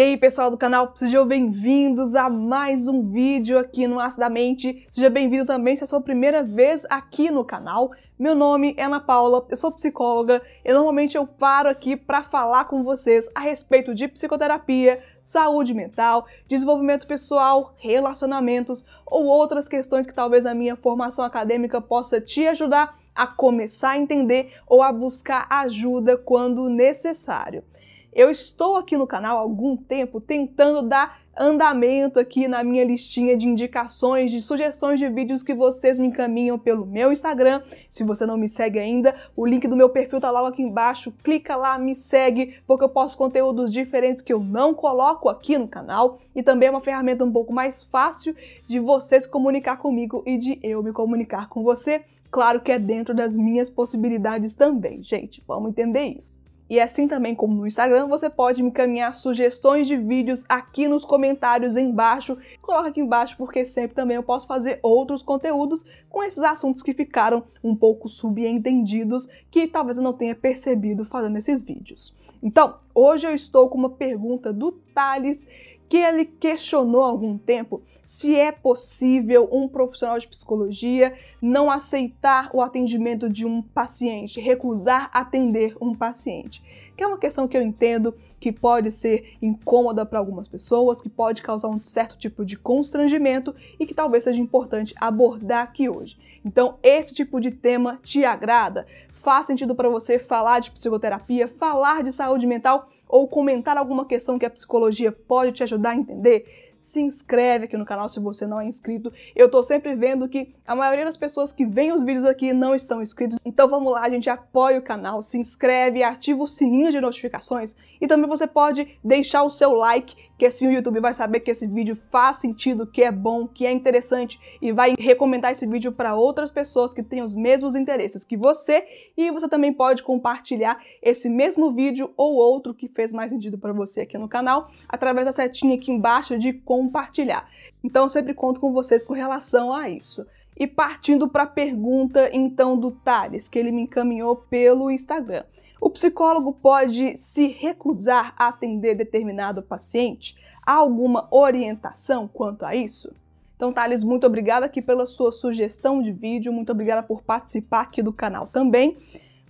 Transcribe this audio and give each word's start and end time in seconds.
aí, 0.00 0.16
pessoal 0.16 0.50
do 0.50 0.56
canal, 0.56 0.90
sejam 0.94 1.26
bem-vindos 1.26 2.14
a 2.14 2.30
mais 2.30 2.88
um 2.88 3.02
vídeo 3.02 3.58
aqui 3.58 3.86
no 3.86 4.00
Acidamente. 4.00 4.86
Seja 4.90 5.10
bem-vindo 5.10 5.44
também 5.44 5.76
se 5.76 5.82
é 5.82 5.84
a 5.84 5.86
sua 5.86 6.00
primeira 6.00 6.42
vez 6.42 6.86
aqui 6.86 7.30
no 7.30 7.44
canal. 7.44 7.90
Meu 8.18 8.34
nome 8.34 8.74
é 8.78 8.84
Ana 8.84 9.00
Paula, 9.00 9.46
eu 9.50 9.56
sou 9.56 9.70
psicóloga 9.70 10.40
e 10.64 10.72
normalmente 10.72 11.14
eu 11.14 11.26
paro 11.26 11.68
aqui 11.68 11.96
para 11.96 12.22
falar 12.22 12.64
com 12.64 12.82
vocês 12.82 13.30
a 13.34 13.40
respeito 13.40 13.94
de 13.94 14.08
psicoterapia, 14.08 15.02
saúde 15.24 15.72
mental, 15.72 16.26
desenvolvimento 16.46 17.06
pessoal, 17.06 17.74
relacionamentos 17.78 18.84
ou 19.06 19.24
outras 19.24 19.66
questões 19.66 20.06
que 20.06 20.14
talvez 20.14 20.44
a 20.46 20.54
minha 20.54 20.76
formação 20.76 21.24
acadêmica 21.24 21.80
possa 21.80 22.20
te 22.20 22.46
ajudar 22.46 22.98
a 23.14 23.26
começar 23.26 23.90
a 23.90 23.98
entender 23.98 24.52
ou 24.66 24.82
a 24.82 24.92
buscar 24.92 25.46
ajuda 25.48 26.16
quando 26.16 26.68
necessário. 26.68 27.64
Eu 28.14 28.30
estou 28.30 28.76
aqui 28.76 28.96
no 28.96 29.08
canal 29.08 29.38
há 29.38 29.40
algum 29.40 29.76
tempo 29.76 30.20
tentando 30.20 30.88
dar 30.88 31.18
andamento 31.36 32.20
aqui 32.20 32.46
na 32.46 32.62
minha 32.62 32.84
listinha 32.84 33.36
de 33.36 33.48
indicações, 33.48 34.30
de 34.30 34.40
sugestões 34.40 35.00
de 35.00 35.08
vídeos 35.08 35.42
que 35.42 35.52
vocês 35.52 35.98
me 35.98 36.06
encaminham 36.06 36.56
pelo 36.56 36.86
meu 36.86 37.10
Instagram. 37.10 37.60
Se 37.90 38.04
você 38.04 38.24
não 38.24 38.36
me 38.36 38.48
segue 38.48 38.78
ainda, 38.78 39.16
o 39.34 39.44
link 39.44 39.66
do 39.66 39.74
meu 39.74 39.88
perfil 39.88 40.20
tá 40.20 40.30
logo 40.30 40.46
aqui 40.46 40.62
embaixo. 40.62 41.12
Clica 41.24 41.56
lá, 41.56 41.76
me 41.76 41.92
segue, 41.92 42.54
porque 42.68 42.84
eu 42.84 42.88
posto 42.88 43.18
conteúdos 43.18 43.72
diferentes 43.72 44.22
que 44.22 44.32
eu 44.32 44.38
não 44.38 44.74
coloco 44.74 45.28
aqui 45.28 45.58
no 45.58 45.66
canal 45.66 46.20
e 46.36 46.42
também 46.42 46.68
é 46.68 46.70
uma 46.70 46.80
ferramenta 46.80 47.24
um 47.24 47.32
pouco 47.32 47.52
mais 47.52 47.82
fácil 47.82 48.36
de 48.68 48.78
você 48.78 49.18
se 49.18 49.28
comunicar 49.28 49.78
comigo 49.78 50.22
e 50.24 50.38
de 50.38 50.60
eu 50.62 50.84
me 50.84 50.92
comunicar 50.92 51.48
com 51.48 51.64
você. 51.64 52.04
Claro 52.30 52.60
que 52.60 52.70
é 52.70 52.78
dentro 52.78 53.12
das 53.12 53.36
minhas 53.36 53.68
possibilidades 53.68 54.54
também, 54.54 55.02
gente. 55.02 55.42
Vamos 55.48 55.70
entender 55.70 56.04
isso. 56.04 56.43
E 56.68 56.80
assim 56.80 57.06
também 57.06 57.34
como 57.34 57.54
no 57.54 57.66
Instagram, 57.66 58.06
você 58.06 58.30
pode 58.30 58.62
me 58.62 58.68
encaminhar 58.68 59.12
sugestões 59.12 59.86
de 59.86 59.96
vídeos 59.96 60.44
aqui 60.48 60.88
nos 60.88 61.04
comentários 61.04 61.76
embaixo. 61.76 62.38
Coloca 62.62 62.88
aqui 62.88 63.00
embaixo 63.00 63.36
porque 63.36 63.64
sempre 63.64 63.94
também 63.94 64.16
eu 64.16 64.22
posso 64.22 64.46
fazer 64.46 64.78
outros 64.82 65.22
conteúdos 65.22 65.84
com 66.08 66.22
esses 66.22 66.42
assuntos 66.42 66.82
que 66.82 66.94
ficaram 66.94 67.44
um 67.62 67.76
pouco 67.76 68.08
subentendidos, 68.08 69.28
que 69.50 69.66
talvez 69.66 69.98
eu 69.98 70.02
não 70.02 70.14
tenha 70.14 70.34
percebido 70.34 71.04
fazendo 71.04 71.36
esses 71.36 71.62
vídeos. 71.62 72.14
Então, 72.42 72.76
hoje 72.94 73.26
eu 73.26 73.34
estou 73.34 73.70
com 73.70 73.78
uma 73.78 73.90
pergunta 73.90 74.52
do 74.52 74.72
Thales 74.72 75.48
que 75.88 75.96
ele 75.96 76.24
questionou 76.24 77.02
há 77.02 77.06
algum 77.06 77.38
tempo 77.38 77.82
se 78.04 78.36
é 78.36 78.52
possível 78.52 79.48
um 79.50 79.66
profissional 79.66 80.18
de 80.18 80.28
psicologia 80.28 81.14
não 81.40 81.70
aceitar 81.70 82.50
o 82.52 82.60
atendimento 82.60 83.30
de 83.30 83.46
um 83.46 83.62
paciente, 83.62 84.40
recusar 84.40 85.10
atender 85.12 85.74
um 85.80 85.94
paciente. 85.94 86.62
Que 86.96 87.02
é 87.02 87.06
uma 87.06 87.18
questão 87.18 87.48
que 87.48 87.56
eu 87.56 87.62
entendo 87.62 88.14
que 88.38 88.52
pode 88.52 88.90
ser 88.90 89.36
incômoda 89.40 90.04
para 90.04 90.18
algumas 90.18 90.46
pessoas, 90.46 91.00
que 91.00 91.08
pode 91.08 91.42
causar 91.42 91.68
um 91.68 91.82
certo 91.82 92.18
tipo 92.18 92.44
de 92.44 92.58
constrangimento 92.58 93.54
e 93.80 93.86
que 93.86 93.94
talvez 93.94 94.24
seja 94.24 94.40
importante 94.40 94.94
abordar 95.00 95.62
aqui 95.62 95.88
hoje. 95.88 96.18
Então, 96.44 96.76
esse 96.82 97.14
tipo 97.14 97.40
de 97.40 97.50
tema 97.50 97.98
te 98.02 98.22
agrada? 98.22 98.86
Faz 99.14 99.46
sentido 99.46 99.74
para 99.74 99.88
você 99.88 100.18
falar 100.18 100.60
de 100.60 100.70
psicoterapia, 100.70 101.48
falar 101.48 102.02
de 102.02 102.12
saúde 102.12 102.46
mental 102.46 102.90
ou 103.08 103.28
comentar 103.28 103.76
alguma 103.76 104.06
questão 104.06 104.38
que 104.38 104.46
a 104.46 104.50
psicologia 104.50 105.12
pode 105.12 105.52
te 105.52 105.62
ajudar 105.62 105.90
a 105.90 105.96
entender? 105.96 106.73
Se 106.84 107.00
inscreve 107.00 107.64
aqui 107.64 107.78
no 107.78 107.86
canal 107.86 108.10
se 108.10 108.20
você 108.20 108.46
não 108.46 108.60
é 108.60 108.66
inscrito. 108.66 109.10
Eu 109.34 109.50
tô 109.50 109.62
sempre 109.62 109.94
vendo 109.94 110.28
que 110.28 110.54
a 110.66 110.76
maioria 110.76 111.06
das 111.06 111.16
pessoas 111.16 111.50
que 111.50 111.64
veem 111.64 111.92
os 111.92 112.02
vídeos 112.02 112.26
aqui 112.26 112.52
não 112.52 112.74
estão 112.74 113.00
inscritos. 113.00 113.38
Então 113.42 113.68
vamos 113.68 113.90
lá, 113.90 114.02
a 114.02 114.10
gente 114.10 114.28
apoia 114.28 114.78
o 114.78 114.82
canal, 114.82 115.22
se 115.22 115.38
inscreve, 115.38 116.02
ativa 116.02 116.42
o 116.42 116.46
sininho 116.46 116.90
de 116.90 117.00
notificações 117.00 117.74
e 118.00 118.06
também 118.06 118.28
você 118.28 118.46
pode 118.46 118.98
deixar 119.02 119.44
o 119.44 119.50
seu 119.50 119.72
like, 119.72 120.14
que 120.38 120.44
assim 120.44 120.66
o 120.66 120.70
YouTube 120.70 121.00
vai 121.00 121.14
saber 121.14 121.40
que 121.40 121.50
esse 121.50 121.66
vídeo 121.66 121.96
faz 121.96 122.38
sentido, 122.38 122.86
que 122.86 123.02
é 123.02 123.10
bom, 123.10 123.46
que 123.46 123.64
é 123.64 123.72
interessante 123.72 124.38
e 124.60 124.72
vai 124.72 124.94
recomendar 124.98 125.52
esse 125.52 125.66
vídeo 125.66 125.92
para 125.92 126.14
outras 126.14 126.50
pessoas 126.50 126.92
que 126.92 127.02
têm 127.02 127.22
os 127.22 127.34
mesmos 127.34 127.74
interesses 127.74 128.24
que 128.24 128.36
você 128.36 128.84
e 129.16 129.30
você 129.30 129.48
também 129.48 129.72
pode 129.72 130.02
compartilhar 130.02 130.78
esse 131.00 131.30
mesmo 131.30 131.72
vídeo 131.72 132.12
ou 132.16 132.34
outro 132.34 132.74
que 132.74 132.88
fez 132.88 133.12
mais 133.12 133.30
sentido 133.30 133.56
para 133.56 133.72
você 133.72 134.02
aqui 134.02 134.18
no 134.18 134.28
canal 134.28 134.70
através 134.88 135.26
da 135.26 135.32
setinha 135.32 135.76
aqui 135.76 135.90
embaixo 135.90 136.38
de 136.38 136.52
compartilhar. 136.76 137.48
Então 137.82 138.08
sempre 138.08 138.34
conto 138.34 138.60
com 138.60 138.72
vocês 138.72 139.02
com 139.02 139.14
relação 139.14 139.72
a 139.72 139.88
isso. 139.88 140.26
E 140.56 140.66
partindo 140.66 141.28
para 141.28 141.44
a 141.44 141.48
pergunta 141.48 142.30
então 142.32 142.76
do 142.76 142.90
Thales, 142.90 143.48
que 143.48 143.58
ele 143.58 143.72
me 143.72 143.82
encaminhou 143.82 144.36
pelo 144.36 144.90
Instagram. 144.90 145.44
O 145.80 145.90
psicólogo 145.90 146.52
pode 146.52 147.16
se 147.16 147.46
recusar 147.46 148.34
a 148.38 148.48
atender 148.48 148.94
determinado 148.94 149.62
paciente? 149.62 150.36
Há 150.64 150.74
alguma 150.74 151.28
orientação 151.30 152.26
quanto 152.26 152.64
a 152.64 152.74
isso? 152.74 153.14
Então, 153.56 153.72
Thales, 153.72 154.02
muito 154.02 154.26
obrigada 154.26 154.66
aqui 154.66 154.82
pela 154.82 155.06
sua 155.06 155.30
sugestão 155.30 156.02
de 156.02 156.10
vídeo, 156.10 156.52
muito 156.52 156.72
obrigada 156.72 157.02
por 157.02 157.22
participar 157.22 157.82
aqui 157.82 158.02
do 158.02 158.12
canal 158.12 158.46
também. 158.46 158.96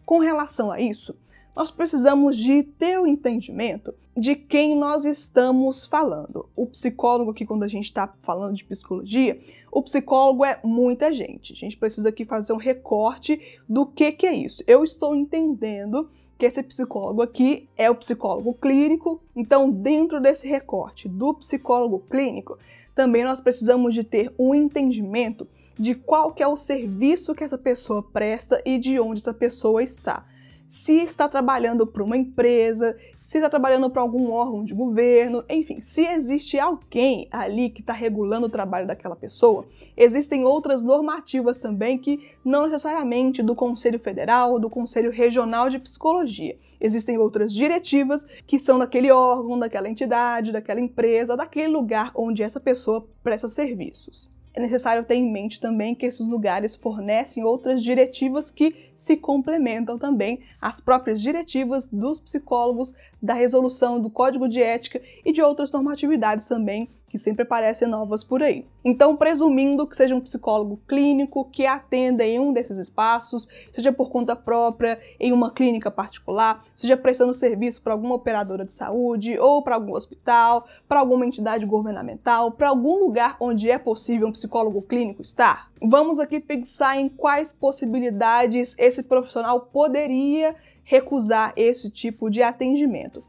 Com 0.04 0.18
relação 0.18 0.70
a 0.70 0.80
isso, 0.80 1.16
nós 1.54 1.70
precisamos 1.70 2.36
de 2.36 2.62
ter 2.62 2.98
o 2.98 3.06
entendimento 3.06 3.94
de 4.16 4.34
quem 4.34 4.76
nós 4.76 5.04
estamos 5.04 5.86
falando. 5.86 6.48
O 6.54 6.66
psicólogo 6.66 7.30
aqui, 7.30 7.46
quando 7.46 7.62
a 7.62 7.68
gente 7.68 7.84
está 7.84 8.12
falando 8.20 8.54
de 8.54 8.64
psicologia, 8.64 9.40
o 9.70 9.82
psicólogo 9.82 10.44
é 10.44 10.58
muita 10.62 11.12
gente. 11.12 11.52
A 11.52 11.56
gente 11.56 11.76
precisa 11.76 12.08
aqui 12.08 12.24
fazer 12.24 12.52
um 12.52 12.58
recorte 12.58 13.40
do 13.68 13.86
que, 13.86 14.12
que 14.12 14.26
é 14.26 14.34
isso. 14.34 14.62
Eu 14.66 14.84
estou 14.84 15.14
entendendo 15.14 16.08
que 16.38 16.46
esse 16.46 16.62
psicólogo 16.62 17.22
aqui 17.22 17.68
é 17.76 17.90
o 17.90 17.94
psicólogo 17.94 18.54
clínico. 18.54 19.20
Então, 19.34 19.70
dentro 19.70 20.20
desse 20.20 20.48
recorte 20.48 21.08
do 21.08 21.34
psicólogo 21.34 22.00
clínico, 22.10 22.58
também 22.94 23.24
nós 23.24 23.40
precisamos 23.40 23.94
de 23.94 24.04
ter 24.04 24.32
um 24.38 24.54
entendimento 24.54 25.46
de 25.76 25.94
qual 25.94 26.32
que 26.32 26.42
é 26.42 26.46
o 26.46 26.56
serviço 26.56 27.34
que 27.34 27.42
essa 27.42 27.58
pessoa 27.58 28.02
presta 28.02 28.62
e 28.64 28.78
de 28.78 28.98
onde 29.00 29.20
essa 29.20 29.34
pessoa 29.34 29.82
está 29.82 30.24
se 30.66 31.02
está 31.02 31.28
trabalhando 31.28 31.86
para 31.86 32.02
uma 32.02 32.16
empresa, 32.16 32.96
se 33.20 33.38
está 33.38 33.50
trabalhando 33.50 33.90
para 33.90 34.02
algum 34.02 34.30
órgão 34.30 34.64
de 34.64 34.74
governo, 34.74 35.44
enfim, 35.48 35.80
se 35.80 36.06
existe 36.06 36.58
alguém 36.58 37.28
ali 37.30 37.70
que 37.70 37.80
está 37.80 37.92
regulando 37.92 38.46
o 38.46 38.50
trabalho 38.50 38.86
daquela 38.86 39.16
pessoa, 39.16 39.66
existem 39.96 40.44
outras 40.44 40.82
normativas 40.82 41.58
também 41.58 41.98
que 41.98 42.30
não 42.44 42.64
necessariamente 42.64 43.42
do 43.42 43.54
Conselho 43.54 43.98
Federal 43.98 44.52
ou 44.52 44.58
do 44.58 44.70
Conselho 44.70 45.10
Regional 45.10 45.68
de 45.68 45.78
Psicologia. 45.78 46.56
Existem 46.80 47.16
outras 47.16 47.52
diretivas 47.52 48.26
que 48.46 48.58
são 48.58 48.78
daquele 48.78 49.10
órgão, 49.10 49.58
daquela 49.58 49.88
entidade, 49.88 50.52
daquela 50.52 50.80
empresa, 50.80 51.36
daquele 51.36 51.68
lugar 51.68 52.10
onde 52.14 52.42
essa 52.42 52.60
pessoa 52.60 53.06
presta 53.22 53.48
serviços 53.48 54.34
é 54.54 54.60
necessário 54.60 55.04
ter 55.04 55.16
em 55.16 55.30
mente 55.30 55.60
também 55.60 55.96
que 55.96 56.06
esses 56.06 56.28
lugares 56.28 56.76
fornecem 56.76 57.42
outras 57.42 57.82
diretivas 57.82 58.52
que 58.52 58.92
se 58.94 59.16
complementam 59.16 59.98
também 59.98 60.40
às 60.60 60.80
próprias 60.80 61.20
diretivas 61.20 61.88
dos 61.88 62.20
psicólogos, 62.20 62.94
da 63.24 63.32
resolução 63.32 63.98
do 63.98 64.10
código 64.10 64.46
de 64.48 64.62
ética 64.62 65.00
e 65.24 65.32
de 65.32 65.40
outras 65.40 65.72
normatividades 65.72 66.46
também 66.46 66.90
que 67.14 67.18
sempre 67.18 67.44
aparecem 67.44 67.86
novas 67.86 68.24
por 68.24 68.42
aí. 68.42 68.66
Então, 68.84 69.16
presumindo 69.16 69.86
que 69.86 69.94
seja 69.94 70.16
um 70.16 70.20
psicólogo 70.20 70.80
clínico 70.88 71.48
que 71.48 71.64
atenda 71.64 72.24
em 72.24 72.40
um 72.40 72.52
desses 72.52 72.76
espaços, 72.76 73.48
seja 73.72 73.92
por 73.92 74.10
conta 74.10 74.34
própria, 74.34 74.98
em 75.20 75.32
uma 75.32 75.52
clínica 75.52 75.92
particular, 75.92 76.64
seja 76.74 76.96
prestando 76.96 77.32
serviço 77.32 77.80
para 77.84 77.92
alguma 77.92 78.16
operadora 78.16 78.64
de 78.64 78.72
saúde 78.72 79.38
ou 79.38 79.62
para 79.62 79.76
algum 79.76 79.94
hospital, 79.94 80.66
para 80.88 80.98
alguma 80.98 81.24
entidade 81.24 81.64
governamental, 81.64 82.50
para 82.50 82.70
algum 82.70 82.98
lugar 82.98 83.36
onde 83.38 83.70
é 83.70 83.78
possível 83.78 84.26
um 84.26 84.32
psicólogo 84.32 84.82
clínico 84.82 85.22
estar, 85.22 85.70
vamos 85.80 86.18
aqui 86.18 86.40
pensar 86.40 86.98
em 86.98 87.08
quais 87.08 87.52
possibilidades 87.52 88.74
esse 88.76 89.04
profissional 89.04 89.60
poderia 89.60 90.56
recusar 90.84 91.52
esse 91.56 91.90
tipo 91.90 92.30
de 92.30 92.42
atendimento. 92.42 93.24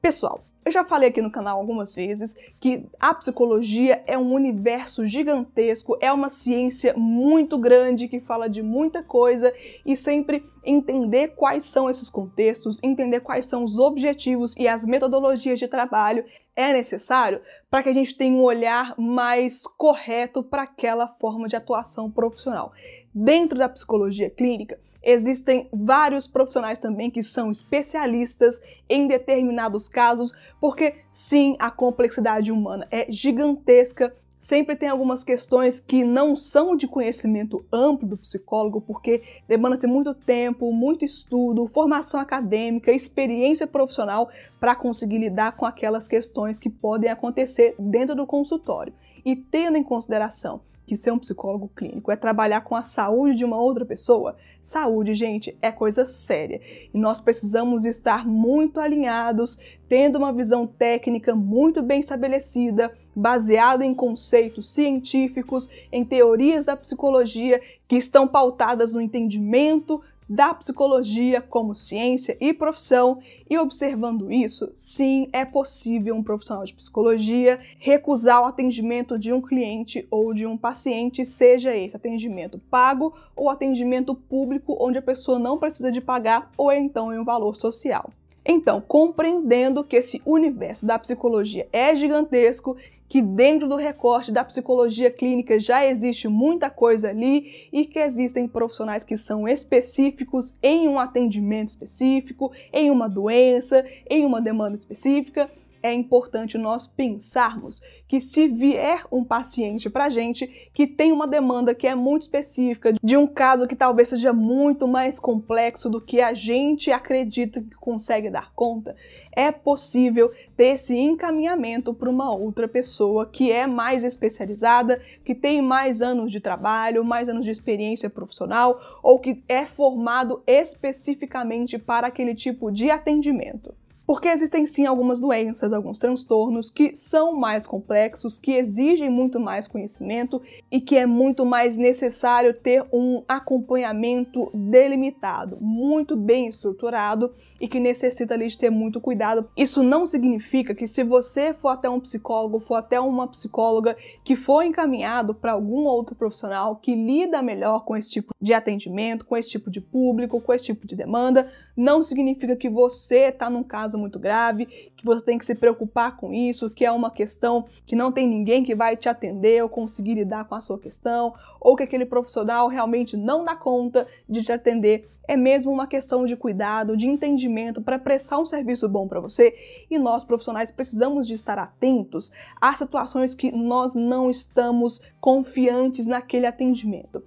Pessoal, 0.00 0.44
eu 0.64 0.70
já 0.70 0.84
falei 0.84 1.08
aqui 1.08 1.20
no 1.20 1.30
canal 1.30 1.58
algumas 1.58 1.92
vezes 1.92 2.36
que 2.60 2.86
a 3.00 3.12
psicologia 3.12 4.02
é 4.06 4.16
um 4.16 4.32
universo 4.32 5.04
gigantesco, 5.06 5.98
é 6.00 6.12
uma 6.12 6.28
ciência 6.28 6.94
muito 6.96 7.58
grande 7.58 8.06
que 8.06 8.20
fala 8.20 8.48
de 8.48 8.62
muita 8.62 9.02
coisa 9.02 9.52
e 9.84 9.96
sempre 9.96 10.44
entender 10.64 11.34
quais 11.34 11.64
são 11.64 11.90
esses 11.90 12.08
contextos, 12.08 12.78
entender 12.80 13.20
quais 13.20 13.46
são 13.46 13.64
os 13.64 13.80
objetivos 13.80 14.56
e 14.56 14.68
as 14.68 14.84
metodologias 14.84 15.58
de 15.58 15.66
trabalho 15.66 16.24
é 16.54 16.72
necessário 16.72 17.40
para 17.68 17.82
que 17.82 17.88
a 17.88 17.94
gente 17.94 18.16
tenha 18.16 18.32
um 18.32 18.42
olhar 18.42 18.94
mais 18.96 19.66
correto 19.66 20.44
para 20.44 20.62
aquela 20.62 21.08
forma 21.08 21.48
de 21.48 21.56
atuação 21.56 22.08
profissional. 22.08 22.72
Dentro 23.12 23.58
da 23.58 23.68
psicologia 23.68 24.30
clínica, 24.30 24.78
Existem 25.02 25.68
vários 25.72 26.26
profissionais 26.26 26.78
também 26.78 27.10
que 27.10 27.22
são 27.22 27.50
especialistas 27.50 28.62
em 28.88 29.06
determinados 29.06 29.88
casos, 29.88 30.32
porque 30.60 30.96
sim, 31.10 31.56
a 31.58 31.70
complexidade 31.70 32.52
humana 32.52 32.86
é 32.90 33.10
gigantesca, 33.10 34.14
Sempre 34.42 34.74
tem 34.74 34.88
algumas 34.88 35.22
questões 35.22 35.78
que 35.78 36.02
não 36.02 36.34
são 36.34 36.74
de 36.74 36.88
conhecimento 36.88 37.64
amplo 37.72 38.08
do 38.08 38.16
psicólogo, 38.16 38.80
porque 38.80 39.22
demanda-se 39.46 39.86
muito 39.86 40.12
tempo, 40.12 40.72
muito 40.72 41.04
estudo, 41.04 41.68
formação 41.68 42.18
acadêmica, 42.18 42.90
experiência 42.90 43.68
profissional 43.68 44.28
para 44.58 44.74
conseguir 44.74 45.18
lidar 45.18 45.52
com 45.52 45.64
aquelas 45.64 46.08
questões 46.08 46.58
que 46.58 46.68
podem 46.68 47.08
acontecer 47.08 47.76
dentro 47.78 48.16
do 48.16 48.26
consultório. 48.26 48.92
E 49.24 49.36
tendo 49.36 49.78
em 49.78 49.84
consideração 49.84 50.60
que 50.86 50.96
ser 50.96 51.10
um 51.10 51.18
psicólogo 51.18 51.70
clínico 51.74 52.10
é 52.10 52.16
trabalhar 52.16 52.62
com 52.62 52.74
a 52.74 52.82
saúde 52.82 53.36
de 53.36 53.44
uma 53.44 53.58
outra 53.58 53.84
pessoa, 53.84 54.36
saúde, 54.60 55.14
gente, 55.14 55.56
é 55.60 55.70
coisa 55.70 56.04
séria. 56.04 56.60
E 56.92 56.98
nós 56.98 57.20
precisamos 57.20 57.84
estar 57.84 58.26
muito 58.26 58.80
alinhados, 58.80 59.58
tendo 59.88 60.16
uma 60.18 60.32
visão 60.32 60.66
técnica 60.66 61.34
muito 61.34 61.82
bem 61.82 62.00
estabelecida, 62.00 62.92
baseada 63.14 63.84
em 63.84 63.94
conceitos 63.94 64.70
científicos, 64.72 65.68
em 65.90 66.04
teorias 66.04 66.64
da 66.64 66.76
psicologia 66.76 67.60
que 67.86 67.96
estão 67.96 68.26
pautadas 68.26 68.92
no 68.92 69.00
entendimento 69.00 70.00
da 70.32 70.54
psicologia 70.54 71.42
como 71.42 71.74
ciência 71.74 72.38
e 72.40 72.54
profissão, 72.54 73.18
e 73.50 73.58
observando 73.58 74.32
isso, 74.32 74.72
sim, 74.74 75.28
é 75.30 75.44
possível 75.44 76.14
um 76.14 76.22
profissional 76.22 76.64
de 76.64 76.72
psicologia 76.72 77.60
recusar 77.78 78.40
o 78.40 78.46
atendimento 78.46 79.18
de 79.18 79.30
um 79.30 79.42
cliente 79.42 80.06
ou 80.10 80.32
de 80.32 80.46
um 80.46 80.56
paciente, 80.56 81.22
seja 81.26 81.76
esse 81.76 81.94
atendimento 81.94 82.58
pago 82.70 83.14
ou 83.36 83.50
atendimento 83.50 84.14
público, 84.14 84.74
onde 84.80 84.96
a 84.96 85.02
pessoa 85.02 85.38
não 85.38 85.58
precisa 85.58 85.92
de 85.92 86.00
pagar 86.00 86.50
ou 86.56 86.72
então 86.72 87.12
em 87.12 87.18
um 87.18 87.24
valor 87.24 87.54
social. 87.54 88.08
Então, 88.42 88.80
compreendendo 88.80 89.84
que 89.84 89.96
esse 89.96 90.22
universo 90.24 90.86
da 90.86 90.98
psicologia 90.98 91.68
é 91.70 91.94
gigantesco 91.94 92.74
que 93.12 93.20
dentro 93.20 93.68
do 93.68 93.76
recorte 93.76 94.32
da 94.32 94.42
psicologia 94.42 95.10
clínica 95.10 95.60
já 95.60 95.84
existe 95.84 96.28
muita 96.28 96.70
coisa 96.70 97.10
ali 97.10 97.68
e 97.70 97.84
que 97.84 97.98
existem 97.98 98.48
profissionais 98.48 99.04
que 99.04 99.18
são 99.18 99.46
específicos 99.46 100.56
em 100.62 100.88
um 100.88 100.98
atendimento 100.98 101.68
específico, 101.68 102.50
em 102.72 102.90
uma 102.90 103.10
doença, 103.10 103.84
em 104.08 104.24
uma 104.24 104.40
demanda 104.40 104.78
específica 104.78 105.50
é 105.82 105.92
importante 105.92 106.56
nós 106.56 106.86
pensarmos 106.86 107.82
que 108.06 108.20
se 108.20 108.46
vier 108.46 109.04
um 109.10 109.24
paciente 109.24 109.88
para 109.88 110.10
gente 110.10 110.46
que 110.74 110.86
tem 110.86 111.12
uma 111.12 111.26
demanda 111.26 111.74
que 111.74 111.86
é 111.86 111.94
muito 111.94 112.22
específica, 112.22 112.92
de 113.02 113.16
um 113.16 113.26
caso 113.26 113.66
que 113.66 113.74
talvez 113.74 114.10
seja 114.10 114.32
muito 114.32 114.86
mais 114.86 115.18
complexo 115.18 115.88
do 115.88 116.00
que 116.00 116.20
a 116.20 116.34
gente 116.34 116.92
acredita 116.92 117.60
que 117.60 117.74
consegue 117.76 118.30
dar 118.30 118.52
conta, 118.54 118.94
é 119.34 119.50
possível 119.50 120.30
ter 120.56 120.74
esse 120.74 120.96
encaminhamento 120.96 121.94
para 121.94 122.10
uma 122.10 122.34
outra 122.34 122.68
pessoa 122.68 123.24
que 123.26 123.50
é 123.50 123.66
mais 123.66 124.04
especializada, 124.04 125.00
que 125.24 125.34
tem 125.34 125.62
mais 125.62 126.02
anos 126.02 126.30
de 126.30 126.38
trabalho, 126.38 127.04
mais 127.04 127.28
anos 127.28 127.44
de 127.44 127.50
experiência 127.50 128.10
profissional 128.10 128.78
ou 129.02 129.18
que 129.18 129.42
é 129.48 129.64
formado 129.64 130.42
especificamente 130.46 131.78
para 131.78 132.08
aquele 132.08 132.34
tipo 132.34 132.70
de 132.70 132.90
atendimento. 132.90 133.74
Porque 134.12 134.28
existem 134.28 134.66
sim 134.66 134.84
algumas 134.84 135.20
doenças, 135.20 135.72
alguns 135.72 135.98
transtornos 135.98 136.70
que 136.70 136.94
são 136.94 137.32
mais 137.32 137.66
complexos, 137.66 138.36
que 138.36 138.52
exigem 138.52 139.08
muito 139.08 139.40
mais 139.40 139.66
conhecimento 139.66 140.42
e 140.72 140.80
que 140.80 140.96
é 140.96 141.04
muito 141.04 141.44
mais 141.44 141.76
necessário 141.76 142.54
ter 142.54 142.82
um 142.90 143.22
acompanhamento 143.28 144.50
delimitado, 144.54 145.58
muito 145.60 146.16
bem 146.16 146.48
estruturado 146.48 147.30
e 147.60 147.68
que 147.68 147.78
necessita 147.78 148.32
ali 148.32 148.48
de 148.48 148.58
ter 148.58 148.70
muito 148.70 148.98
cuidado. 148.98 149.50
Isso 149.54 149.82
não 149.82 150.06
significa 150.06 150.74
que 150.74 150.86
se 150.86 151.04
você 151.04 151.52
for 151.52 151.68
até 151.68 151.90
um 151.90 152.00
psicólogo, 152.00 152.58
for 152.58 152.76
até 152.76 152.98
uma 152.98 153.28
psicóloga 153.28 153.94
que 154.24 154.34
for 154.34 154.62
encaminhado 154.62 155.34
para 155.34 155.52
algum 155.52 155.84
outro 155.84 156.14
profissional 156.14 156.76
que 156.76 156.94
lida 156.94 157.42
melhor 157.42 157.84
com 157.84 157.94
esse 157.94 158.10
tipo 158.10 158.34
de 158.40 158.54
atendimento, 158.54 159.26
com 159.26 159.36
esse 159.36 159.50
tipo 159.50 159.70
de 159.70 159.80
público, 159.80 160.40
com 160.40 160.54
esse 160.54 160.64
tipo 160.64 160.86
de 160.86 160.96
demanda, 160.96 161.52
não 161.76 162.02
significa 162.02 162.56
que 162.56 162.68
você 162.68 163.28
está 163.28 163.48
num 163.50 163.62
caso 163.62 163.98
muito 163.98 164.18
grave, 164.18 164.66
que 164.66 165.04
você 165.04 165.24
tem 165.24 165.38
que 165.38 165.44
se 165.44 165.54
preocupar 165.54 166.16
com 166.16 166.32
isso, 166.32 166.70
que 166.70 166.84
é 166.84 166.90
uma 166.90 167.10
questão 167.10 167.66
que 167.86 167.96
não 167.96 168.10
tem 168.10 168.26
ninguém 168.26 168.64
que 168.64 168.74
vai 168.74 168.96
te 168.96 169.08
atender 169.08 169.62
ou 169.62 169.68
conseguir 169.68 170.14
lidar 170.14 170.46
com 170.46 170.54
a 170.54 170.60
sua 170.62 170.78
questão, 170.78 171.34
ou 171.60 171.76
que 171.76 171.82
aquele 171.82 172.06
profissional 172.06 172.68
realmente 172.68 173.14
não 173.14 173.44
dá 173.44 173.54
conta 173.54 174.08
de 174.26 174.42
te 174.42 174.50
atender. 174.50 175.10
É 175.28 175.36
mesmo 175.36 175.70
uma 175.70 175.86
questão 175.86 176.24
de 176.24 176.34
cuidado, 176.34 176.96
de 176.96 177.06
entendimento 177.06 177.82
para 177.82 177.98
prestar 177.98 178.38
um 178.38 178.46
serviço 178.46 178.88
bom 178.88 179.06
para 179.06 179.20
você. 179.20 179.54
E 179.90 179.98
nós 179.98 180.24
profissionais 180.24 180.70
precisamos 180.70 181.26
de 181.26 181.34
estar 181.34 181.58
atentos 181.58 182.32
às 182.60 182.78
situações 182.78 183.34
que 183.34 183.52
nós 183.52 183.94
não 183.94 184.30
estamos 184.30 185.02
confiantes 185.20 186.06
naquele 186.06 186.46
atendimento. 186.46 187.22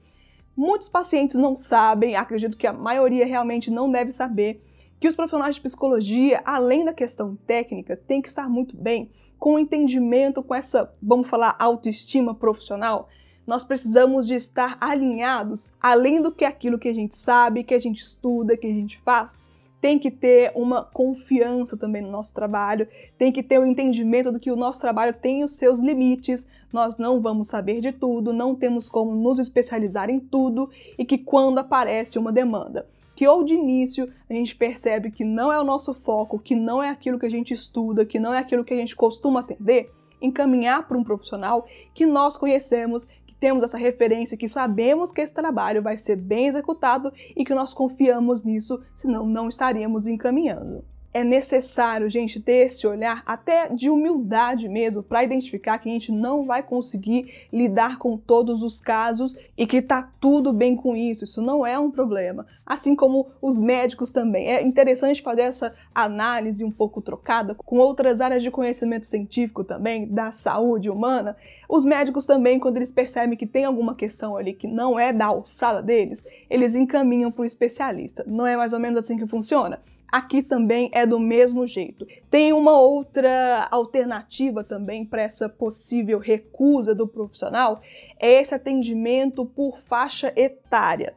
Muitos 0.58 0.90
pacientes 0.90 1.38
não 1.38 1.56
sabem, 1.56 2.16
acredito 2.16 2.58
que 2.58 2.66
a 2.66 2.74
maioria 2.74 3.26
realmente 3.26 3.70
não 3.70 3.92
deve 3.92 4.12
saber, 4.12 4.62
que 5.00 5.08
os 5.08 5.16
profissionais 5.16 5.56
de 5.56 5.62
psicologia, 5.62 6.42
além 6.46 6.86
da 6.86 6.94
questão 6.94 7.36
técnica, 7.46 7.98
têm 7.98 8.22
que 8.22 8.30
estar 8.30 8.50
muito 8.50 8.76
bem 8.76 9.12
com 9.38 9.56
o 9.56 9.60
entendimento, 9.60 10.42
com 10.42 10.56
essa, 10.56 10.92
vamos 11.02 11.28
falar, 11.28 11.56
autoestima 11.60 12.34
profissional. 12.34 13.10
Nós 13.46 13.64
precisamos 13.64 14.28
de 14.28 14.36
estar 14.36 14.78
alinhados, 14.82 15.70
além 15.82 16.22
do 16.22 16.32
que 16.32 16.46
aquilo 16.46 16.80
que 16.80 16.90
a 16.90 16.94
gente 16.94 17.16
sabe, 17.16 17.64
que 17.64 17.74
a 17.74 17.80
gente 17.80 18.04
estuda, 18.04 18.58
que 18.58 18.68
a 18.68 18.74
gente 18.74 19.00
faz, 19.00 19.38
tem 19.80 20.00
que 20.00 20.10
ter 20.10 20.52
uma 20.56 20.84
confiança 20.84 21.78
também 21.78 22.02
no 22.02 22.10
nosso 22.10 22.34
trabalho, 22.34 22.88
tem 23.18 23.32
que 23.32 23.44
ter 23.44 23.60
o 23.60 23.62
um 23.62 23.68
entendimento 23.68 24.32
do 24.32 24.40
que 24.40 24.52
o 24.52 24.56
nosso 24.56 24.82
trabalho 24.82 25.14
tem 25.14 25.44
os 25.44 25.58
seus 25.58 25.80
limites, 25.80 26.50
nós 26.74 26.98
não 26.98 27.20
vamos 27.20 27.48
saber 27.48 27.82
de 27.82 27.92
tudo, 27.92 28.34
não 28.34 28.56
temos 28.56 28.90
como 28.90 29.14
nos 29.14 29.38
especializar 29.38 30.10
em 30.10 30.20
tudo 30.20 30.70
e 30.98 31.06
que 31.06 31.18
quando 31.18 31.60
aparece 31.60 32.18
uma 32.18 32.32
demanda 32.32 32.88
que 33.16 33.28
ou 33.28 33.44
de 33.44 33.54
início 33.54 34.12
a 34.30 34.34
gente 34.34 34.56
percebe 34.56 35.10
que 35.10 35.24
não 35.24 35.52
é 35.52 35.60
o 35.60 35.64
nosso 35.64 35.94
foco, 35.94 36.38
que 36.38 36.56
não 36.56 36.84
é 36.84 36.90
aquilo 36.90 37.18
que 37.18 37.26
a 37.26 37.30
gente 37.30 37.54
estuda, 37.54 38.06
que 38.06 38.20
não 38.20 38.34
é 38.34 38.40
aquilo 38.40 38.66
que 38.66 38.74
a 38.74 38.78
gente 38.78 38.96
costuma 38.96 39.40
atender, 39.40 39.90
encaminhar 40.22 40.88
para 40.88 40.98
um 40.98 41.04
profissional 41.04 41.66
que 41.94 42.06
nós 42.06 42.38
conhecemos, 42.38 43.08
temos 43.40 43.64
essa 43.64 43.78
referência, 43.78 44.38
que 44.38 44.48
sabemos 44.48 45.12
que 45.12 45.22
esse 45.22 45.34
trabalho 45.34 45.82
vai 45.82 45.98
ser 45.98 46.16
bem 46.16 46.48
executado 46.48 47.12
e 47.36 47.44
que 47.44 47.54
nós 47.54 47.74
confiamos 47.74 48.44
nisso, 48.44 48.82
senão 48.94 49.26
não 49.26 49.50
estaríamos 49.50 50.08
encaminhando 50.08 50.84
é 51.16 51.24
necessário, 51.24 52.10
gente, 52.10 52.42
ter 52.42 52.66
esse 52.66 52.86
olhar 52.86 53.24
até 53.26 53.70
de 53.70 53.90
humildade 53.90 54.68
mesmo 54.68 55.02
para 55.02 55.24
identificar 55.24 55.80
que 55.80 55.88
a 55.88 55.92
gente 55.94 56.12
não 56.12 56.44
vai 56.44 56.62
conseguir 56.62 57.48
lidar 57.54 57.98
com 58.00 58.18
todos 58.18 58.62
os 58.62 58.82
casos 58.82 59.38
e 59.58 59.66
que 59.66 59.82
tá 59.82 60.12
tudo 60.20 60.52
bem 60.52 60.76
com 60.76 60.94
isso. 60.94 61.24
Isso 61.24 61.42
não 61.42 61.66
é 61.66 61.80
um 61.80 61.90
problema. 61.90 62.46
Assim 62.66 62.94
como 62.98 63.28
os 63.42 63.58
médicos 63.58 64.12
também. 64.12 64.52
É 64.52 64.62
interessante 64.62 65.22
fazer 65.22 65.44
essa 65.44 65.74
análise 65.94 66.66
um 66.66 66.72
pouco 66.72 67.02
trocada 67.02 67.56
com 67.56 67.78
outras 67.78 68.20
áreas 68.20 68.44
de 68.44 68.52
conhecimento 68.52 69.06
científico 69.06 69.64
também 69.64 70.10
da 70.10 70.34
saúde 70.34 70.90
humana. 70.90 71.38
Os 71.70 71.86
médicos 71.86 72.26
também, 72.26 72.60
quando 72.60 72.76
eles 72.76 72.92
percebem 72.92 73.38
que 73.38 73.48
tem 73.48 73.64
alguma 73.64 73.96
questão 73.96 74.36
ali 74.36 74.52
que 74.52 74.68
não 74.68 75.00
é 75.00 75.14
da 75.14 75.28
alçada 75.28 75.82
deles, 75.82 76.28
eles 76.50 76.76
encaminham 76.76 77.32
para 77.32 77.44
o 77.44 77.46
especialista. 77.46 78.26
Não 78.28 78.46
é 78.46 78.58
mais 78.58 78.74
ou 78.74 78.82
menos 78.82 79.00
assim 79.00 79.18
que 79.18 79.26
funciona? 79.26 79.80
Aqui 80.12 80.42
também 80.42 80.90
é 80.94 81.06
do 81.06 81.20
mesmo 81.20 81.68
jeito. 81.68 82.08
Tem 82.30 82.54
uma 82.54 82.80
outra 82.80 83.68
alternativa 83.72 84.64
também 84.64 85.06
para 85.06 85.22
essa 85.22 85.50
possível 85.50 86.20
recusa 86.20 86.96
do 86.96 87.08
profissional, 87.08 87.82
é 88.20 88.42
esse 88.42 88.54
atendimento 88.56 89.46
por 89.46 89.80
faixa 89.80 90.32
etária. 90.36 91.14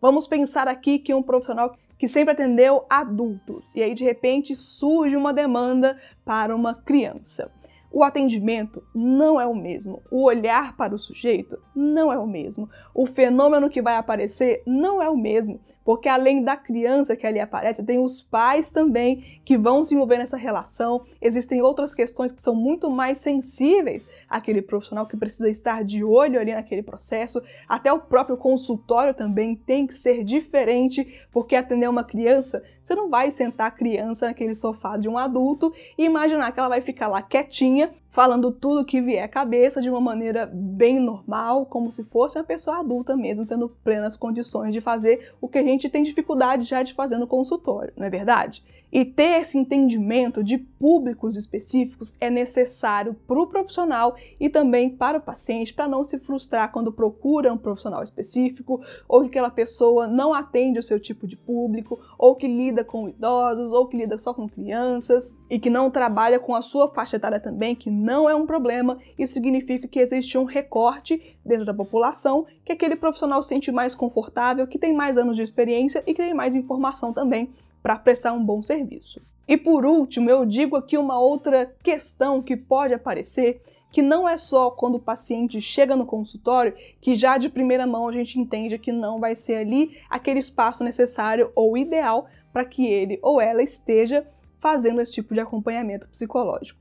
Vamos 0.00 0.26
pensar 0.26 0.68
aqui 0.68 0.98
que 0.98 1.12
um 1.14 1.22
profissional 1.22 1.76
que 1.98 2.08
sempre 2.08 2.32
atendeu 2.32 2.86
adultos 2.88 3.76
e 3.76 3.82
aí 3.82 3.94
de 3.94 4.04
repente 4.04 4.54
surge 4.54 5.14
uma 5.14 5.34
demanda 5.34 6.00
para 6.24 6.56
uma 6.56 6.74
criança. 6.74 7.52
O 7.92 8.04
atendimento 8.04 8.82
não 8.94 9.40
é 9.40 9.46
o 9.46 9.54
mesmo, 9.54 10.02
o 10.10 10.24
olhar 10.24 10.76
para 10.76 10.94
o 10.94 10.98
sujeito 10.98 11.58
não 11.74 12.12
é 12.12 12.18
o 12.18 12.26
mesmo, 12.26 12.68
o 12.94 13.06
fenômeno 13.06 13.68
que 13.68 13.82
vai 13.82 13.96
aparecer 13.96 14.62
não 14.66 15.02
é 15.02 15.08
o 15.10 15.16
mesmo 15.16 15.60
porque 15.84 16.08
além 16.08 16.42
da 16.42 16.56
criança 16.56 17.16
que 17.16 17.26
ali 17.26 17.40
aparece, 17.40 17.84
tem 17.84 17.98
os 17.98 18.22
pais 18.22 18.70
também 18.70 19.40
que 19.44 19.56
vão 19.56 19.84
se 19.84 19.94
envolver 19.94 20.18
nessa 20.18 20.36
relação. 20.36 21.04
Existem 21.20 21.62
outras 21.62 21.94
questões 21.94 22.30
que 22.30 22.42
são 22.42 22.54
muito 22.54 22.90
mais 22.90 23.18
sensíveis 23.18 24.08
àquele 24.28 24.62
profissional 24.62 25.06
que 25.06 25.16
precisa 25.16 25.48
estar 25.48 25.82
de 25.82 26.04
olho 26.04 26.38
ali 26.38 26.52
naquele 26.52 26.82
processo. 26.82 27.42
Até 27.68 27.92
o 27.92 27.98
próprio 27.98 28.36
consultório 28.36 29.14
também 29.14 29.56
tem 29.56 29.86
que 29.86 29.94
ser 29.94 30.22
diferente, 30.22 31.26
porque 31.32 31.56
atender 31.56 31.88
uma 31.88 32.04
criança, 32.04 32.62
você 32.90 32.94
não 32.96 33.08
vai 33.08 33.30
sentar 33.30 33.68
a 33.68 33.70
criança 33.70 34.26
naquele 34.26 34.52
sofá 34.52 34.96
de 34.96 35.08
um 35.08 35.16
adulto 35.16 35.72
e 35.96 36.04
imaginar 36.04 36.50
que 36.50 36.58
ela 36.58 36.68
vai 36.68 36.80
ficar 36.80 37.06
lá 37.06 37.22
quietinha 37.22 37.92
falando 38.08 38.50
tudo 38.50 38.84
que 38.84 39.00
vier 39.00 39.22
à 39.22 39.28
cabeça 39.28 39.80
de 39.80 39.88
uma 39.88 40.00
maneira 40.00 40.50
bem 40.52 40.98
normal, 40.98 41.66
como 41.66 41.92
se 41.92 42.02
fosse 42.02 42.36
uma 42.36 42.44
pessoa 42.44 42.80
adulta 42.80 43.16
mesmo, 43.16 43.46
tendo 43.46 43.68
plenas 43.84 44.16
condições 44.16 44.72
de 44.72 44.80
fazer 44.80 45.32
o 45.40 45.46
que 45.46 45.58
a 45.58 45.62
gente 45.62 45.88
tem 45.88 46.02
dificuldade 46.02 46.64
já 46.64 46.82
de 46.82 46.92
fazer 46.92 47.16
no 47.16 47.28
consultório, 47.28 47.92
não 47.96 48.06
é 48.06 48.10
verdade? 48.10 48.64
E 48.92 49.04
ter 49.04 49.40
esse 49.40 49.56
entendimento 49.56 50.42
de 50.42 50.58
públicos 50.58 51.36
específicos 51.36 52.16
é 52.20 52.28
necessário 52.28 53.14
para 53.26 53.40
o 53.40 53.46
profissional 53.46 54.16
e 54.38 54.48
também 54.48 54.90
para 54.90 55.18
o 55.18 55.20
paciente, 55.20 55.72
para 55.72 55.86
não 55.86 56.04
se 56.04 56.18
frustrar 56.18 56.72
quando 56.72 56.92
procura 56.92 57.52
um 57.52 57.58
profissional 57.58 58.02
específico, 58.02 58.80
ou 59.08 59.22
que 59.22 59.28
aquela 59.28 59.50
pessoa 59.50 60.08
não 60.08 60.34
atende 60.34 60.78
o 60.78 60.82
seu 60.82 60.98
tipo 60.98 61.26
de 61.26 61.36
público, 61.36 62.00
ou 62.18 62.34
que 62.34 62.48
lida 62.48 62.82
com 62.82 63.08
idosos, 63.08 63.72
ou 63.72 63.86
que 63.86 63.96
lida 63.96 64.18
só 64.18 64.34
com 64.34 64.48
crianças, 64.48 65.38
e 65.48 65.58
que 65.58 65.70
não 65.70 65.90
trabalha 65.90 66.40
com 66.40 66.54
a 66.54 66.62
sua 66.62 66.88
faixa 66.88 67.16
etária 67.16 67.38
também, 67.38 67.76
que 67.76 67.90
não 67.90 68.28
é 68.28 68.34
um 68.34 68.46
problema. 68.46 68.98
Isso 69.18 69.34
significa 69.34 69.86
que 69.86 70.00
existe 70.00 70.36
um 70.36 70.44
recorte 70.44 71.36
dentro 71.44 71.64
da 71.64 71.74
população, 71.74 72.46
que 72.64 72.72
aquele 72.72 72.96
profissional 72.96 73.42
se 73.42 73.50
sente 73.50 73.70
mais 73.70 73.94
confortável, 73.94 74.66
que 74.66 74.78
tem 74.78 74.92
mais 74.92 75.16
anos 75.16 75.36
de 75.36 75.42
experiência 75.42 76.02
e 76.06 76.14
que 76.14 76.22
tem 76.22 76.34
mais 76.34 76.56
informação 76.56 77.12
também 77.12 77.50
para 77.82 77.96
prestar 77.96 78.32
um 78.32 78.44
bom 78.44 78.62
serviço. 78.62 79.20
E 79.46 79.56
por 79.56 79.84
último, 79.84 80.30
eu 80.30 80.46
digo 80.46 80.76
aqui 80.76 80.96
uma 80.96 81.18
outra 81.18 81.74
questão 81.82 82.40
que 82.40 82.56
pode 82.56 82.94
aparecer, 82.94 83.60
que 83.90 84.00
não 84.00 84.28
é 84.28 84.36
só 84.36 84.70
quando 84.70 84.94
o 84.94 85.00
paciente 85.00 85.60
chega 85.60 85.96
no 85.96 86.06
consultório 86.06 86.74
que 87.00 87.14
já 87.16 87.36
de 87.36 87.48
primeira 87.48 87.86
mão 87.86 88.06
a 88.06 88.12
gente 88.12 88.38
entende 88.38 88.78
que 88.78 88.92
não 88.92 89.18
vai 89.18 89.34
ser 89.34 89.56
ali 89.56 89.98
aquele 90.08 90.38
espaço 90.38 90.84
necessário 90.84 91.50
ou 91.54 91.76
ideal 91.76 92.28
para 92.52 92.64
que 92.64 92.86
ele 92.86 93.18
ou 93.22 93.40
ela 93.40 93.62
esteja 93.62 94.24
fazendo 94.58 95.00
esse 95.00 95.14
tipo 95.14 95.34
de 95.34 95.40
acompanhamento 95.40 96.08
psicológico. 96.08 96.78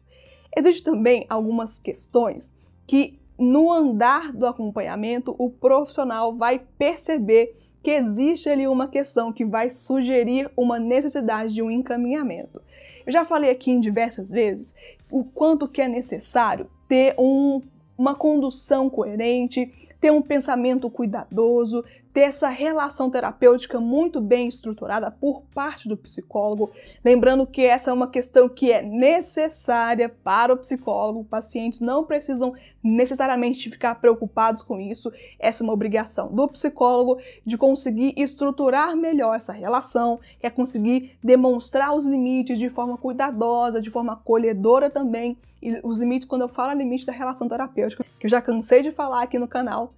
Existem 0.55 0.93
também 0.93 1.25
algumas 1.29 1.79
questões 1.79 2.53
que 2.85 3.19
no 3.37 3.71
andar 3.71 4.33
do 4.33 4.45
acompanhamento 4.45 5.33
o 5.39 5.49
profissional 5.49 6.35
vai 6.35 6.59
perceber 6.77 7.55
que 7.81 7.91
existe 7.91 8.49
ali 8.49 8.67
uma 8.67 8.87
questão 8.87 9.31
que 9.31 9.45
vai 9.45 9.69
sugerir 9.69 10.49
uma 10.55 10.79
necessidade 10.79 11.53
de 11.53 11.61
um 11.61 11.71
encaminhamento. 11.71 12.61
Eu 13.05 13.13
já 13.13 13.25
falei 13.25 13.49
aqui 13.49 13.71
em 13.71 13.79
diversas 13.79 14.29
vezes 14.29 14.75
o 15.09 15.23
quanto 15.23 15.67
que 15.67 15.81
é 15.81 15.87
necessário 15.87 16.67
ter 16.87 17.15
um, 17.17 17.61
uma 17.97 18.15
condução 18.15 18.89
coerente, 18.89 19.71
ter 19.99 20.11
um 20.11 20.21
pensamento 20.21 20.89
cuidadoso, 20.89 21.83
ter 22.13 22.21
essa 22.21 22.49
relação 22.49 23.09
terapêutica 23.09 23.79
muito 23.79 24.19
bem 24.19 24.47
estruturada 24.47 25.11
por 25.11 25.43
parte 25.53 25.87
do 25.87 25.95
psicólogo. 25.95 26.71
Lembrando 27.03 27.45
que 27.45 27.61
essa 27.61 27.91
é 27.91 27.93
uma 27.93 28.07
questão 28.07 28.49
que 28.49 28.71
é 28.71 28.81
necessária 28.81 30.09
para 30.09 30.53
o 30.53 30.57
psicólogo. 30.57 31.23
Pacientes 31.23 31.79
não 31.81 32.03
precisam 32.03 32.53
necessariamente 32.83 33.69
ficar 33.69 33.95
preocupados 33.95 34.61
com 34.61 34.79
isso. 34.79 35.11
Essa 35.37 35.63
é 35.63 35.65
uma 35.65 35.73
obrigação 35.73 36.33
do 36.33 36.47
psicólogo 36.47 37.19
de 37.45 37.57
conseguir 37.57 38.13
estruturar 38.17 38.95
melhor 38.95 39.35
essa 39.35 39.53
relação, 39.53 40.19
é 40.41 40.49
conseguir 40.49 41.17
demonstrar 41.23 41.95
os 41.95 42.05
limites 42.05 42.57
de 42.57 42.69
forma 42.69 42.97
cuidadosa, 42.97 43.81
de 43.81 43.89
forma 43.89 44.13
acolhedora 44.13 44.89
também. 44.89 45.37
E 45.61 45.79
os 45.83 45.97
limites, 45.97 46.27
quando 46.27 46.43
eu 46.43 46.49
falo 46.49 46.77
limite 46.77 47.05
da 47.05 47.11
relação 47.11 47.47
terapêutica, 47.47 48.05
que 48.17 48.25
eu 48.25 48.29
já 48.29 48.41
cansei 48.41 48.81
de 48.81 48.91
falar 48.91 49.23
aqui 49.23 49.37
no 49.37 49.47
canal, 49.47 49.93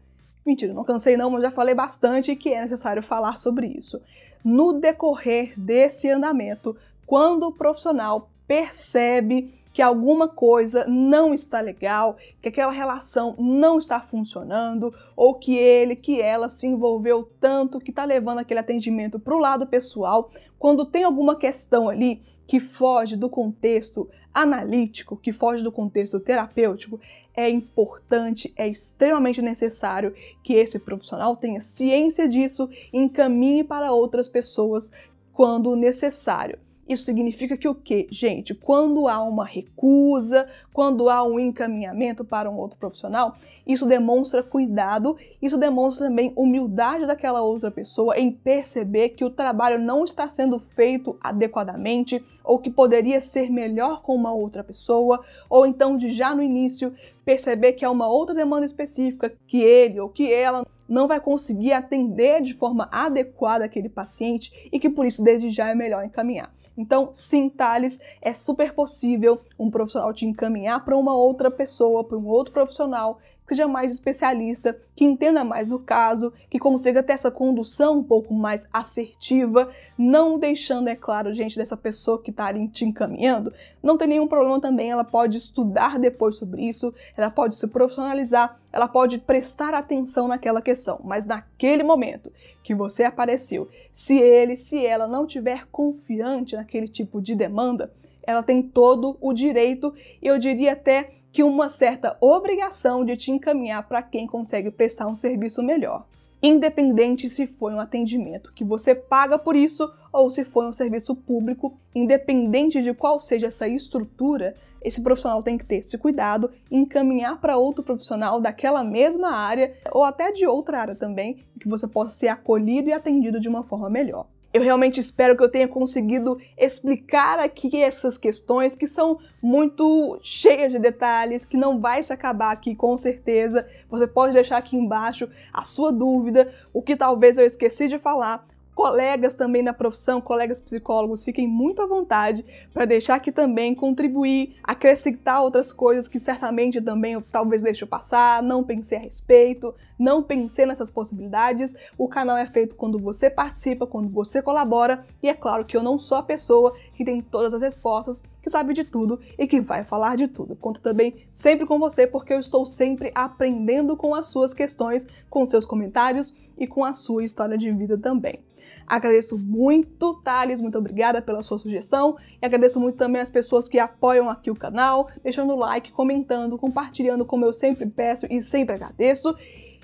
Mentira, 0.45 0.73
não 0.73 0.83
cansei 0.83 1.15
não, 1.15 1.29
mas 1.29 1.43
já 1.43 1.51
falei 1.51 1.75
bastante 1.75 2.35
que 2.35 2.53
é 2.53 2.61
necessário 2.61 3.03
falar 3.03 3.37
sobre 3.37 3.67
isso. 3.67 4.01
No 4.43 4.73
decorrer 4.73 5.53
desse 5.57 6.09
andamento, 6.09 6.75
quando 7.05 7.47
o 7.47 7.51
profissional 7.51 8.29
percebe 8.47 9.53
que 9.73 9.81
alguma 9.81 10.27
coisa 10.27 10.85
não 10.87 11.33
está 11.33 11.61
legal, 11.61 12.17
que 12.41 12.49
aquela 12.49 12.71
relação 12.71 13.35
não 13.37 13.77
está 13.77 13.99
funcionando, 14.01 14.93
ou 15.15 15.35
que 15.35 15.55
ele, 15.55 15.95
que 15.95 16.21
ela 16.21 16.49
se 16.49 16.67
envolveu 16.67 17.29
tanto 17.39 17.79
que 17.79 17.91
está 17.91 18.03
levando 18.03 18.39
aquele 18.39 18.59
atendimento 18.59 19.19
para 19.19 19.35
o 19.35 19.39
lado 19.39 19.65
pessoal, 19.65 20.29
quando 20.59 20.85
tem 20.85 21.03
alguma 21.03 21.35
questão 21.35 21.87
ali 21.87 22.21
que 22.47 22.59
foge 22.59 23.15
do 23.15 23.29
contexto 23.29 24.09
analítico, 24.33 25.17
que 25.17 25.31
foge 25.31 25.63
do 25.63 25.71
contexto 25.71 26.19
terapêutico, 26.19 26.99
é 27.35 27.49
importante, 27.49 28.53
é 28.55 28.67
extremamente 28.67 29.41
necessário 29.41 30.13
que 30.43 30.53
esse 30.53 30.77
profissional 30.77 31.35
tenha 31.35 31.61
ciência 31.61 32.27
disso 32.27 32.69
e 32.91 32.97
encaminhe 32.97 33.63
para 33.63 33.91
outras 33.91 34.27
pessoas 34.27 34.91
quando 35.33 35.75
necessário. 35.75 36.59
Isso 36.87 37.05
significa 37.05 37.55
que 37.55 37.67
o 37.67 37.75
quê? 37.75 38.07
Gente, 38.11 38.53
quando 38.53 39.07
há 39.07 39.21
uma 39.23 39.45
recusa, 39.45 40.47
quando 40.73 41.09
há 41.09 41.23
um 41.23 41.39
encaminhamento 41.39 42.25
para 42.25 42.49
um 42.49 42.57
outro 42.57 42.77
profissional, 42.77 43.35
isso 43.65 43.85
demonstra 43.85 44.41
cuidado, 44.41 45.15
isso 45.41 45.57
demonstra 45.57 46.07
também 46.07 46.33
humildade 46.35 47.05
daquela 47.05 47.41
outra 47.41 47.69
pessoa 47.69 48.17
em 48.17 48.31
perceber 48.31 49.09
que 49.09 49.23
o 49.23 49.29
trabalho 49.29 49.79
não 49.79 50.03
está 50.03 50.27
sendo 50.27 50.59
feito 50.59 51.15
adequadamente 51.21 52.23
ou 52.43 52.57
que 52.57 52.71
poderia 52.71 53.21
ser 53.21 53.51
melhor 53.51 54.01
com 54.01 54.15
uma 54.15 54.33
outra 54.33 54.63
pessoa, 54.63 55.23
ou 55.49 55.65
então 55.65 55.95
de 55.95 56.09
já 56.09 56.33
no 56.35 56.41
início 56.41 56.93
perceber 57.23 57.73
que 57.73 57.85
há 57.85 57.91
uma 57.91 58.07
outra 58.07 58.33
demanda 58.33 58.65
específica 58.65 59.31
que 59.47 59.61
ele 59.61 59.99
ou 59.99 60.09
que 60.09 60.33
ela 60.33 60.65
não 60.91 61.07
vai 61.07 61.21
conseguir 61.21 61.71
atender 61.71 62.41
de 62.41 62.53
forma 62.53 62.89
adequada 62.91 63.63
aquele 63.63 63.87
paciente 63.87 64.51
e 64.71 64.77
que 64.77 64.89
por 64.89 65.05
isso 65.05 65.23
desde 65.23 65.49
já 65.49 65.69
é 65.69 65.73
melhor 65.73 66.03
encaminhar. 66.03 66.53
Então, 66.77 67.09
sim, 67.13 67.49
Thales, 67.49 68.01
é 68.21 68.33
super 68.33 68.73
possível 68.73 69.41
um 69.57 69.71
profissional 69.71 70.13
te 70.13 70.25
encaminhar 70.25 70.83
para 70.83 70.97
uma 70.97 71.15
outra 71.15 71.49
pessoa, 71.49 72.03
para 72.03 72.17
um 72.17 72.27
outro 72.27 72.53
profissional 72.53 73.19
que 73.45 73.55
seja 73.55 73.67
mais 73.67 73.91
especialista, 73.91 74.77
que 74.95 75.03
entenda 75.03 75.43
mais 75.43 75.67
do 75.67 75.79
caso, 75.79 76.31
que 76.49 76.59
consiga 76.59 77.03
ter 77.03 77.13
essa 77.13 77.29
condução 77.29 77.99
um 77.99 78.03
pouco 78.03 78.33
mais 78.33 78.67
assertiva, 78.71 79.69
não 79.97 80.39
deixando, 80.39 80.87
é 80.87 80.95
claro, 80.95 81.33
gente, 81.33 81.57
dessa 81.57 81.75
pessoa 81.75 82.21
que 82.21 82.31
está 82.31 82.53
te 82.69 82.85
encaminhando, 82.85 83.51
não 83.81 83.97
tem 83.97 84.07
nenhum 84.07 84.27
problema 84.27 84.61
também, 84.61 84.89
ela 84.89 85.03
pode 85.03 85.37
estudar 85.37 85.99
depois 85.99 86.37
sobre 86.37 86.67
isso, 86.67 86.93
ela 87.17 87.29
pode 87.29 87.55
se 87.55 87.67
profissionalizar, 87.67 88.59
ela 88.71 88.87
pode 88.87 89.17
prestar 89.17 89.73
atenção 89.73 90.27
naquela 90.27 90.61
questão, 90.61 90.99
mas 91.03 91.25
naquele 91.25 91.83
momento 91.83 92.31
que 92.63 92.73
você 92.73 93.03
apareceu, 93.03 93.67
se 93.91 94.17
ele, 94.17 94.55
se 94.55 94.85
ela 94.85 95.07
não 95.07 95.25
tiver 95.25 95.67
confiante 95.71 96.55
naquele 96.55 96.87
tipo 96.87 97.21
de 97.21 97.35
demanda, 97.35 97.91
ela 98.23 98.43
tem 98.43 98.61
todo 98.61 99.17
o 99.19 99.33
direito, 99.33 99.93
eu 100.21 100.37
diria 100.37 100.73
até 100.73 101.11
que 101.31 101.43
uma 101.43 101.69
certa 101.69 102.17
obrigação 102.19 103.05
de 103.05 103.15
te 103.15 103.31
encaminhar 103.31 103.87
para 103.87 104.01
quem 104.01 104.27
consegue 104.27 104.69
prestar 104.69 105.07
um 105.07 105.15
serviço 105.15 105.63
melhor. 105.63 106.05
Independente 106.43 107.29
se 107.29 107.45
foi 107.45 107.71
um 107.73 107.79
atendimento 107.79 108.51
que 108.53 108.63
você 108.63 108.95
paga 108.95 109.37
por 109.37 109.55
isso 109.55 109.93
ou 110.11 110.31
se 110.31 110.43
foi 110.43 110.65
um 110.65 110.73
serviço 110.73 111.15
público, 111.15 111.77
independente 111.93 112.81
de 112.81 112.93
qual 112.93 113.19
seja 113.19 113.47
essa 113.47 113.67
estrutura, 113.67 114.55
esse 114.81 115.01
profissional 115.01 115.43
tem 115.43 115.57
que 115.57 115.65
ter 115.65 115.75
esse 115.75 115.97
cuidado 115.99 116.49
encaminhar 116.71 117.39
para 117.39 117.57
outro 117.57 117.83
profissional 117.83 118.41
daquela 118.41 118.83
mesma 118.83 119.29
área 119.29 119.75
ou 119.91 120.03
até 120.03 120.31
de 120.31 120.47
outra 120.47 120.81
área 120.81 120.95
também, 120.95 121.43
que 121.59 121.69
você 121.69 121.87
possa 121.87 122.11
ser 122.11 122.29
acolhido 122.29 122.89
e 122.89 122.93
atendido 122.93 123.39
de 123.39 123.47
uma 123.47 123.61
forma 123.61 123.89
melhor. 123.89 124.25
Eu 124.53 124.61
realmente 124.61 124.99
espero 124.99 125.37
que 125.37 125.43
eu 125.43 125.49
tenha 125.49 125.67
conseguido 125.67 126.37
explicar 126.57 127.39
aqui 127.39 127.81
essas 127.81 128.17
questões 128.17 128.75
que 128.75 128.85
são 128.85 129.17
muito 129.41 130.19
cheias 130.21 130.71
de 130.71 130.79
detalhes, 130.79 131.45
que 131.45 131.55
não 131.55 131.79
vai 131.79 132.03
se 132.03 132.11
acabar 132.11 132.51
aqui 132.51 132.75
com 132.75 132.97
certeza. 132.97 133.65
Você 133.89 134.05
pode 134.05 134.33
deixar 134.33 134.57
aqui 134.57 134.75
embaixo 134.75 135.29
a 135.53 135.63
sua 135.63 135.91
dúvida, 135.91 136.53
o 136.73 136.81
que 136.81 136.97
talvez 136.97 137.37
eu 137.37 137.45
esqueci 137.45 137.87
de 137.87 137.97
falar, 137.97 138.45
colegas 138.75 139.35
também 139.35 139.61
na 139.61 139.73
profissão, 139.73 140.21
colegas 140.21 140.61
psicólogos, 140.61 141.23
fiquem 141.23 141.47
muito 141.47 141.81
à 141.81 141.87
vontade 141.87 142.45
para 142.73 142.85
deixar 142.85 143.15
aqui 143.15 143.31
também, 143.31 143.75
contribuir, 143.75 144.55
acrescentar 144.63 145.41
outras 145.41 145.71
coisas 145.71 146.07
que 146.07 146.19
certamente 146.19 146.81
também 146.81 147.13
eu 147.13 147.23
talvez 147.31 147.61
deixe 147.61 147.85
passar, 147.85 148.41
não 148.41 148.63
pensei 148.63 148.97
a 148.97 149.01
respeito, 149.01 149.73
não 149.99 150.23
pensei 150.23 150.65
nessas 150.65 150.89
possibilidades. 150.89 151.75
O 151.95 152.07
canal 152.07 152.37
é 152.37 152.45
feito 152.47 152.75
quando 152.75 152.97
você 152.97 153.29
participa, 153.29 153.85
quando 153.85 154.09
você 154.09 154.41
colabora, 154.41 155.05
e 155.21 155.29
é 155.29 155.33
claro 155.33 155.63
que 155.63 155.77
eu 155.77 155.83
não 155.83 155.99
sou 155.99 156.17
a 156.17 156.23
pessoa 156.23 156.75
que 156.95 157.05
tem 157.05 157.21
todas 157.21 157.53
as 157.53 157.61
respostas, 157.61 158.23
que 158.41 158.49
sabe 158.49 158.73
de 158.73 158.83
tudo 158.83 159.19
e 159.37 159.45
que 159.45 159.61
vai 159.61 159.83
falar 159.83 160.17
de 160.17 160.27
tudo. 160.27 160.55
Conto 160.55 160.81
também 160.81 161.15
sempre 161.31 161.67
com 161.67 161.77
você 161.77 162.07
porque 162.07 162.33
eu 162.33 162.39
estou 162.39 162.65
sempre 162.65 163.11
aprendendo 163.13 163.95
com 163.95 164.15
as 164.15 164.27
suas 164.27 164.53
questões, 164.53 165.07
com 165.29 165.45
seus 165.45 165.65
comentários 165.65 166.35
e 166.57 166.65
com 166.65 166.83
a 166.83 166.93
sua 166.93 167.23
história 167.23 167.57
de 167.57 167.71
vida 167.71 167.97
também. 167.97 168.39
Agradeço 168.85 169.37
muito, 169.37 170.15
Thales, 170.23 170.61
muito 170.61 170.77
obrigada 170.77 171.21
pela 171.21 171.41
sua 171.41 171.59
sugestão. 171.59 172.17
E 172.41 172.45
agradeço 172.45 172.79
muito 172.79 172.97
também 172.97 173.21
as 173.21 173.29
pessoas 173.29 173.67
que 173.67 173.79
apoiam 173.79 174.29
aqui 174.29 174.51
o 174.51 174.55
canal, 174.55 175.09
deixando 175.23 175.55
like, 175.55 175.91
comentando, 175.91 176.57
compartilhando, 176.57 177.25
como 177.25 177.45
eu 177.45 177.53
sempre 177.53 177.85
peço 177.85 178.27
e 178.29 178.41
sempre 178.41 178.75
agradeço. 178.75 179.35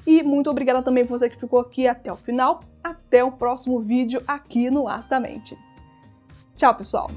E 0.06 0.24
muito 0.24 0.50
obrigada 0.50 0.82
também 0.82 1.06
por 1.06 1.20
você 1.20 1.30
que 1.30 1.40
ficou 1.40 1.60
aqui 1.60 1.88
até 1.88 2.12
o 2.12 2.16
final. 2.16 2.62
Até 2.84 3.24
o 3.24 3.32
próximo 3.32 3.82
vídeo 3.82 4.22
aqui 4.26 4.70
no 4.70 4.88
Astamente. 4.88 5.58
Tchau, 6.56 6.74
pessoal! 6.74 7.08